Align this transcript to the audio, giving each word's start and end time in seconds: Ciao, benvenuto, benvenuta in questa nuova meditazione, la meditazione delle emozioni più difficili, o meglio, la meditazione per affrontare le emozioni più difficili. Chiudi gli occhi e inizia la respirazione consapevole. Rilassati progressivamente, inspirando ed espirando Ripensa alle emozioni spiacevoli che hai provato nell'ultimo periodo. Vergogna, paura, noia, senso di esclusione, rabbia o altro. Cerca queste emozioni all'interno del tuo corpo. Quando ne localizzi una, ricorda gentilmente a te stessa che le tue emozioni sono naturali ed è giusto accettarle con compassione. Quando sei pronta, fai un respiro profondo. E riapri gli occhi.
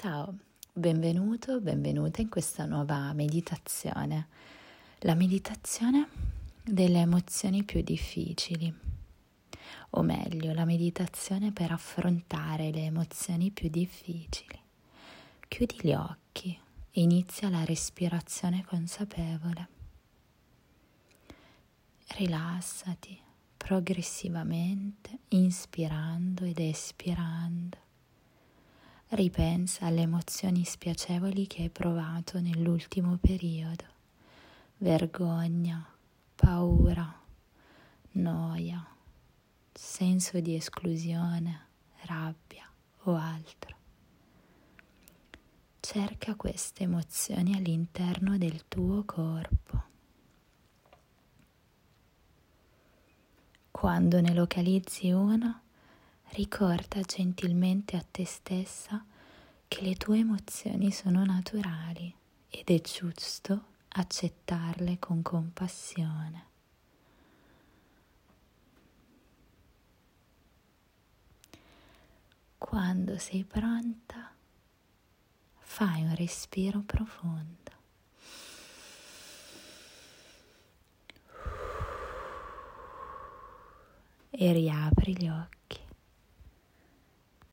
Ciao, 0.00 0.32
benvenuto, 0.72 1.60
benvenuta 1.60 2.20
in 2.20 2.28
questa 2.28 2.66
nuova 2.66 3.12
meditazione, 3.14 4.28
la 5.00 5.14
meditazione 5.14 6.06
delle 6.62 7.00
emozioni 7.00 7.64
più 7.64 7.82
difficili, 7.82 8.72
o 9.90 10.02
meglio, 10.02 10.52
la 10.52 10.64
meditazione 10.64 11.50
per 11.50 11.72
affrontare 11.72 12.70
le 12.70 12.84
emozioni 12.84 13.50
più 13.50 13.68
difficili. 13.68 14.56
Chiudi 15.48 15.78
gli 15.80 15.92
occhi 15.92 16.56
e 16.92 17.00
inizia 17.00 17.48
la 17.48 17.64
respirazione 17.64 18.64
consapevole. 18.64 19.68
Rilassati 22.10 23.20
progressivamente, 23.56 25.18
inspirando 25.30 26.44
ed 26.44 26.60
espirando 26.60 27.86
Ripensa 29.10 29.86
alle 29.86 30.02
emozioni 30.02 30.64
spiacevoli 30.64 31.46
che 31.46 31.62
hai 31.62 31.70
provato 31.70 32.40
nell'ultimo 32.40 33.16
periodo. 33.16 33.84
Vergogna, 34.76 35.82
paura, 36.34 37.18
noia, 38.12 38.86
senso 39.72 40.40
di 40.40 40.54
esclusione, 40.54 41.66
rabbia 42.02 42.70
o 43.04 43.14
altro. 43.14 43.76
Cerca 45.80 46.34
queste 46.34 46.82
emozioni 46.82 47.54
all'interno 47.56 48.36
del 48.36 48.68
tuo 48.68 49.04
corpo. 49.06 49.82
Quando 53.70 54.20
ne 54.20 54.34
localizzi 54.34 55.10
una, 55.12 55.62
ricorda 56.32 57.00
gentilmente 57.02 57.96
a 57.96 58.04
te 58.08 58.24
stessa 58.24 59.04
che 59.66 59.82
le 59.82 59.94
tue 59.94 60.18
emozioni 60.18 60.90
sono 60.90 61.24
naturali 61.24 62.14
ed 62.48 62.68
è 62.70 62.80
giusto 62.80 63.64
accettarle 63.88 64.98
con 64.98 65.22
compassione. 65.22 66.46
Quando 72.56 73.18
sei 73.18 73.44
pronta, 73.44 74.32
fai 75.58 76.02
un 76.02 76.14
respiro 76.14 76.80
profondo. 76.80 77.56
E 84.30 84.52
riapri 84.52 85.16
gli 85.16 85.28
occhi. 85.28 85.57